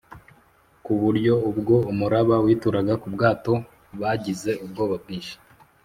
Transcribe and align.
ku 0.83 0.93
buryo 1.01 1.33
ubwo 1.49 1.75
umuraba 1.91 2.35
wituraga 2.45 2.93
ku 3.01 3.07
bwato, 3.15 3.53
bagize 3.99 4.51
ubwoba 4.63 4.95
bwinshi 5.03 5.35